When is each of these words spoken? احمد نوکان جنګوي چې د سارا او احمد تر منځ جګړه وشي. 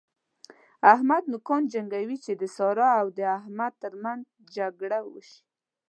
احمد 0.93 1.23
نوکان 1.33 1.63
جنګوي 1.73 2.17
چې 2.25 2.31
د 2.41 2.43
سارا 2.55 2.89
او 3.01 3.07
احمد 3.37 3.73
تر 3.83 3.93
منځ 4.03 4.23
جګړه 4.55 4.99
وشي. 5.13 5.39